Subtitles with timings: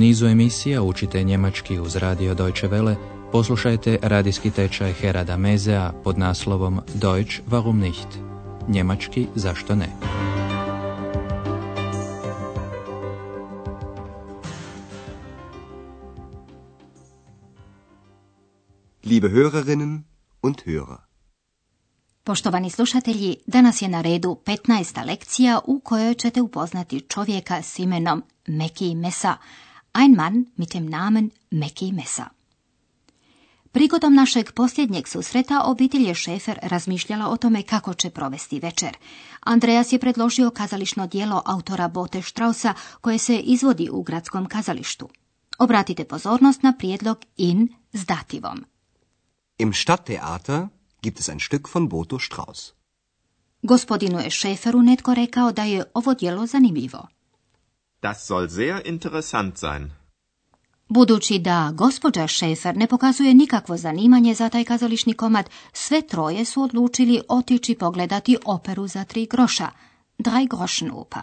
[0.00, 2.94] nizu emisija učite njemački uz radio Deutsche Welle,
[3.32, 8.08] poslušajte radijski tečaj Herada Mezea pod naslovom Deutsch warum nicht?
[8.68, 9.88] Njemački zašto ne?
[19.04, 20.00] Liebe Hörerinnen
[20.42, 20.96] und Hörer.
[22.24, 25.06] Poštovani slušatelji, danas je na redu 15.
[25.06, 29.36] lekcija u kojoj ćete upoznati čovjeka s imenom Meki Mesa,
[29.92, 32.30] ein Mann mit dem Namen Meki Mesa.
[33.72, 38.96] Prigodom našeg posljednjeg susreta obitelj je Šefer razmišljala o tome kako će provesti večer.
[39.40, 45.08] Andreas je predložio kazališno dijelo autora Bote Strausa koje se izvodi u gradskom kazalištu.
[45.58, 48.64] Obratite pozornost na prijedlog in s dativom.
[49.58, 50.68] Im Stadttheater
[51.02, 52.72] gibt es ein Stück von Boto Strauss.
[53.62, 57.06] Gospodinu je Šeferu netko rekao da je ovo dijelo zanimljivo.
[58.02, 59.90] Das soll sehr interessant sein.
[60.88, 66.62] Budući da gospođa Šefer ne pokazuje nikakvo zanimanje za taj kazališni komad, sve troje su
[66.62, 69.68] odlučili otići pogledati operu za tri groša,
[70.18, 71.22] Drei Groschen Oper.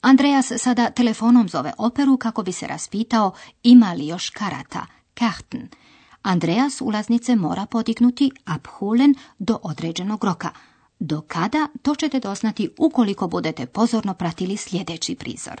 [0.00, 3.32] Andreas sada telefonom zove operu kako bi se raspitao
[3.62, 5.68] ima li još karata, karten.
[6.22, 10.50] Andreas ulaznice mora podignuti abholen do određenog roka.
[10.98, 15.60] Do kada, to ćete doznati ukoliko budete pozorno pratili sljedeći prizor.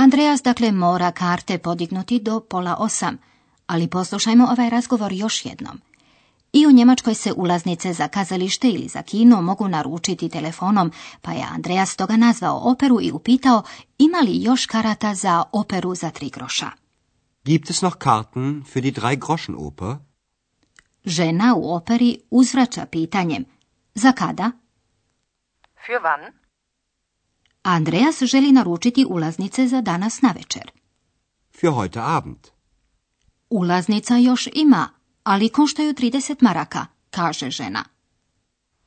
[0.00, 3.18] Andreas dakle mora karte podignuti do pola osam,
[3.66, 5.80] ali poslušajmo ovaj razgovor još jednom.
[6.52, 11.46] I u Njemačkoj se ulaznice za kazalište ili za kino mogu naručiti telefonom, pa je
[11.50, 13.62] Andreas toga nazvao operu i upitao
[13.98, 16.70] ima li još karata za operu za tri groša.
[17.44, 19.96] Gibt es noch Karten für die Drei-Groschen-Oper?
[21.04, 23.44] Žena u operi uzvraća pitanjem
[23.94, 24.50] za kada?
[25.86, 26.39] Für wann?
[27.62, 30.70] Andreas želi naručiti ulaznice za danas na večer.
[31.60, 32.46] Für heute Abend.
[33.50, 34.88] Ulaznica još ima,
[35.22, 37.84] ali koštaju 30 maraka, kaže žena.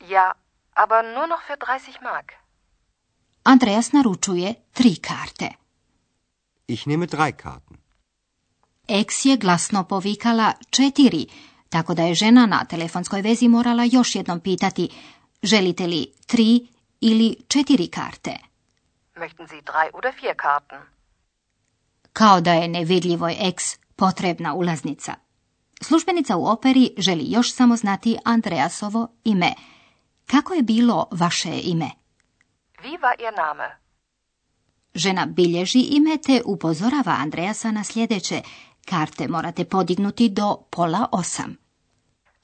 [0.08, 0.32] Ja,
[0.74, 2.32] aber nur noch für 30 Mark.
[3.42, 5.50] Andreas naručuje tri karte.
[6.66, 7.76] Ich nehme drei Karten.
[8.88, 11.26] Eks je glasno povikala četiri,
[11.68, 14.88] tako da je žena na telefonskoj vezi morala još jednom pitati
[15.42, 16.66] želite li tri
[17.00, 18.53] ili četiri karte.
[19.16, 20.78] Möchten Sie drei oder vier Karten?
[22.12, 25.14] Kao da je nevidljivoj eks potrebna ulaznica.
[25.82, 29.52] Službenica u operi želi još samo znati Andreasovo ime.
[30.26, 31.90] Kako je bilo vaše ime?
[32.82, 33.76] Wie war Ihr Name?
[34.94, 38.42] Žena bilježi ime te upozorava Andreasa na sljedeće.
[38.84, 41.56] Karte morate podignuti do pola osam.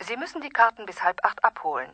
[0.01, 1.91] Sie müssen die Karten bis halb acht abholen.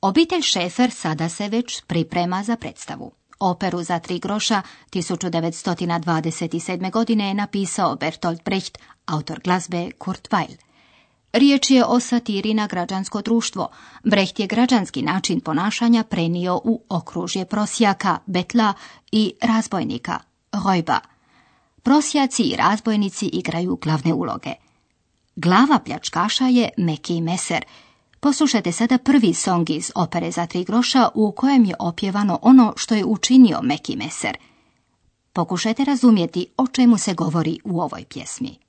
[0.00, 3.12] Obitelj Šefer sada se već priprema za predstavu.
[3.44, 6.90] Operu za tri groša 1927.
[6.90, 10.56] godine je napisao Bertolt Brecht, autor glazbe Kurt Weill.
[11.32, 13.68] Riječ je o satiri na građansko društvo.
[14.04, 18.72] Brecht je građanski način ponašanja prenio u okružje prosjaka, betla
[19.12, 20.18] i razbojnika,
[20.52, 20.98] rojba.
[21.82, 24.50] Prosjaci i razbojnici igraju glavne uloge.
[25.36, 27.64] Glava pljačkaša je Meki Meser.
[28.24, 32.94] Poslušajte sada prvi song iz opere za tri groša u kojem je opjevano ono što
[32.94, 34.36] je učinio Meki Meser.
[35.32, 38.63] Pokušajte razumjeti o čemu se govori u ovoj pjesmi.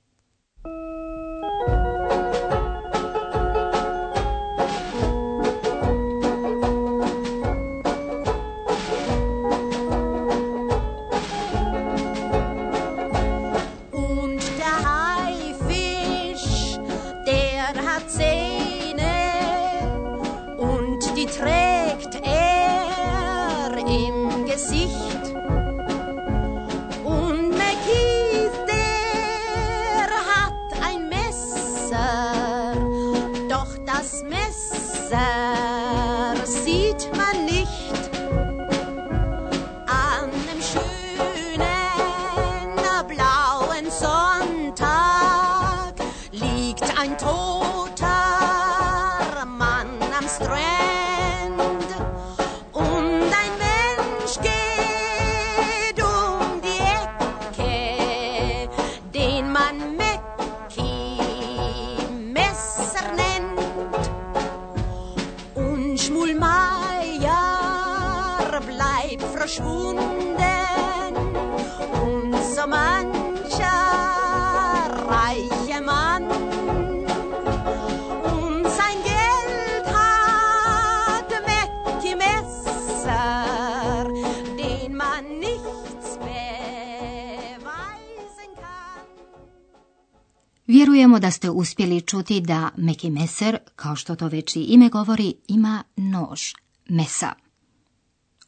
[90.96, 95.34] Vjerujemo da ste uspjeli čuti da Meki Meser, kao što to već i ime govori,
[95.48, 96.40] ima nož,
[96.88, 97.32] mesa.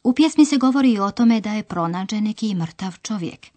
[0.03, 3.47] U pjesmi se govori i o tome da je pronađen neki mrtav čovjek.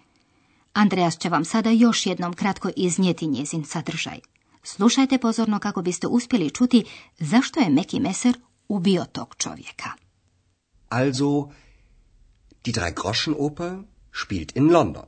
[0.73, 4.21] Andreas će vam sada još jednom kratko iznijeti njezin sadržaj.
[4.63, 6.85] Slušajte pozorno kako biste uspjeli čuti
[7.19, 8.35] zašto je Meki Meser
[8.69, 9.91] ubio tog čovjeka.
[10.89, 11.49] Also,
[12.65, 13.83] die Drei-Groschen-Oper
[14.25, 15.05] spielt in London.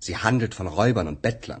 [0.00, 1.60] Sie handelt von Räubern und Bettlern.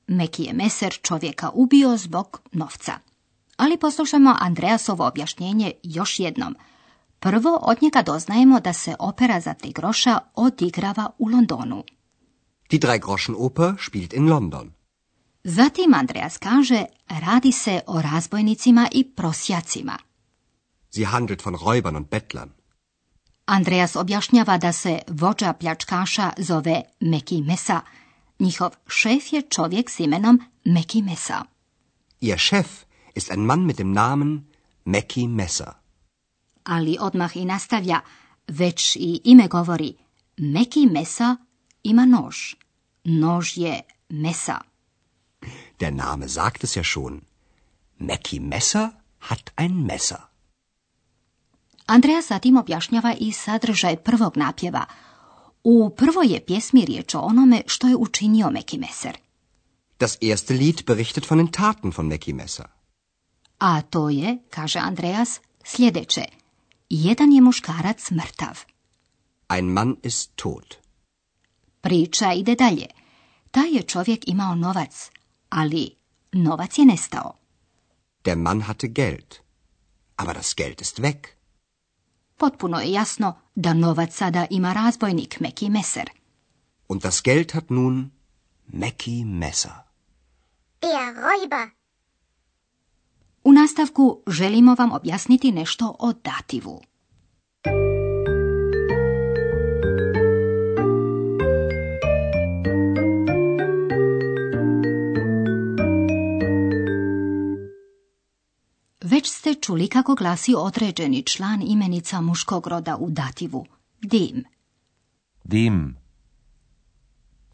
[0.11, 2.93] Meki je Meser čovjeka ubio zbog novca.
[3.57, 6.55] Ali poslušajmo Andreasovo objašnjenje još jednom.
[7.19, 11.83] Prvo od njega doznajemo da se opera za tri groša odigrava u Londonu.
[12.69, 14.71] Die Drei-Groschen-Oper spielt in London.
[15.43, 19.97] Zatim Andreas kaže radi se o razbojnicima i prosjacima.
[20.89, 22.49] Sie handelt von Räubern und Bettlern.
[23.45, 27.81] Andreas objašnjava da se vođa pljačkaša zove Meki Mesa.
[28.41, 31.45] Njihov šef je čovjek s imenom Meki Mesa.
[32.21, 32.67] Ihr Chef
[33.15, 34.47] ist ein Mann mit dem Namen
[34.85, 35.73] Mackie Messer.
[36.63, 38.01] Ali odmah i nastavlja,
[38.47, 39.93] već i ime govori,
[40.37, 41.37] Meki Mesa
[41.83, 42.55] ima nož.
[43.03, 44.61] Nož je Mesa.
[45.79, 47.21] Der Name sagt es ja schon.
[47.97, 48.89] Mackie Messer
[49.19, 50.21] hat ein Messer.
[51.85, 54.85] Andreas zatim objašnjava i sadržaj prvog napjeva.
[55.63, 59.17] U prvoj je pjesmi riječ o onome što je učinio Meki Meser.
[59.99, 62.65] Das erste Lied berichtet von den Taten von Mackie Messer.
[63.57, 66.21] A to je, kaže Andreas, sljedeće.
[66.89, 68.59] Jedan je muškarac mrtav.
[69.49, 70.75] Ein Mann ist tot.
[71.81, 72.85] Priča ide dalje.
[73.51, 75.09] Taj je čovjek imao novac,
[75.49, 75.95] ali
[76.31, 77.33] novac je nestao.
[78.25, 79.35] Der Mann hatte Geld.
[80.15, 81.40] Aber das Geld ist weg.
[82.41, 86.09] Potpuno je jasno da novac sada ima razbojnik Meki Meser.
[86.87, 88.11] Und das Geld hat nun
[88.67, 89.71] Mackie Messer.
[90.81, 91.69] Der Räuber.
[93.43, 96.81] U nastavku želimo vam objasniti nešto o dativu.
[109.61, 113.65] Čuli kako glasi određeni član imenica muškog roda u dativu,
[114.01, 114.43] dem.
[115.43, 115.97] Dem.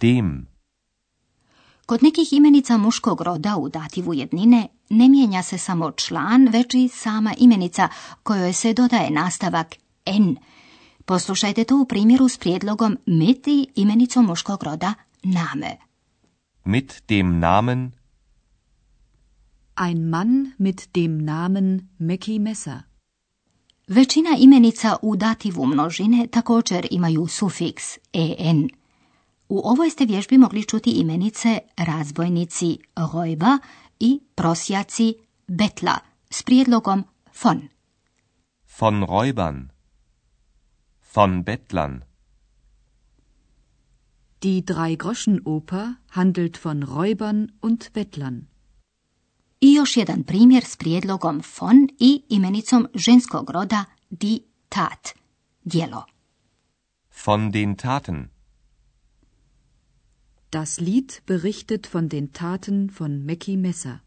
[0.01, 0.47] Dem.
[1.85, 6.87] Kod nekih imenica muškog roda u dativu jednine ne mijenja se samo član, već i
[6.87, 7.89] sama imenica
[8.23, 10.35] kojoj se dodaje nastavak n.
[11.05, 15.77] Poslušajte to u primjeru s prijedlogom mit i imenicom muškog roda name.
[16.65, 17.91] Mit dem Namen
[19.79, 22.83] Ein Mann mit dem Namen Mackie Messer.
[23.87, 28.69] Većina imenica u dativu množine također imaju sufiks en.
[29.49, 32.77] U ovoj ste vježbi mogli čuti imenice razbojnici
[33.13, 33.57] rojba
[33.99, 35.15] i prosjaci
[35.47, 37.03] betla s prijedlogom
[37.43, 37.67] von.
[38.79, 39.69] von Räubern.
[41.15, 42.01] Von Bettlern.
[44.43, 48.56] Die Drei-Groschen-Oper handelt von Räubern und Bettlern.
[49.61, 55.09] I još jedan primjer s prijedlogom von i imenicom ženskog roda die tat,
[55.63, 56.03] djelo.
[57.25, 58.29] Von den Taten.
[60.51, 63.97] Das Lied berichtet von den Taten von Mackie Messer.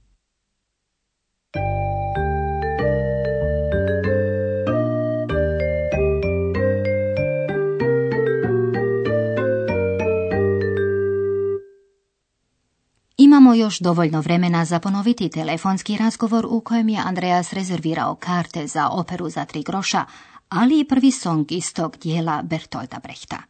[13.50, 18.88] Imamo još dovoljno vremena za ponoviti telefonski razgovor u kojem je Andreas rezervirao karte za
[18.88, 20.04] operu za tri groša,
[20.49, 23.50] ali i prvi song iz tog dijela Bertolda Brechta.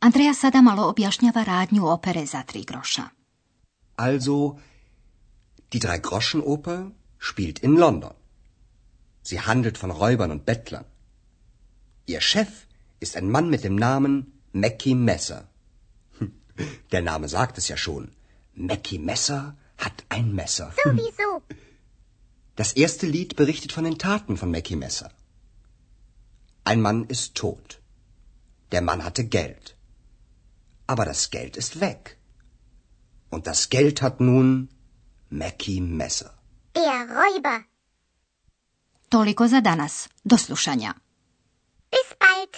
[0.00, 3.02] Andreja sada malo objašnjava radnju opere za tri groša.
[3.96, 4.58] Also,
[5.72, 6.78] die Drei-Groschen-Oper
[7.18, 8.14] spielt in London.
[9.22, 10.84] Sie handelt von Räubern und Bettlern.
[12.06, 12.48] Ihr Chef
[13.00, 14.14] ist ein Mann mit dem Namen
[14.52, 15.40] Mackie Messer.
[16.18, 16.32] Hm,
[16.92, 18.08] Der Name sagt es ja schon.
[18.54, 20.72] Mackie Messer hat ein Messer.
[20.84, 21.42] Sowieso.
[22.56, 25.10] Das erste Lied berichtet von den Taten von Mackie Messer.
[26.64, 27.80] Ein Mann ist tot.
[28.72, 29.76] Der Mann hatte Geld.
[30.92, 32.16] Aber das Geld ist weg.
[33.34, 34.68] Und das Geld hat nun
[35.40, 36.30] Mackie Messer.
[36.74, 37.62] Der Räuber.
[39.08, 40.08] Toliko za danas.
[40.24, 40.94] Do slušanja.
[41.90, 42.52] Bis bald.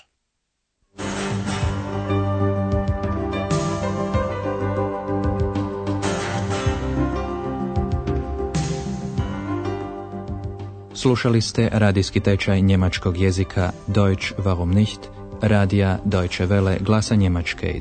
[10.94, 15.00] Slušali ste radijski tečaj njemačkog jezika Deutsch warum nicht,
[15.40, 17.80] radija Deutsche Welle glasa Njemačke,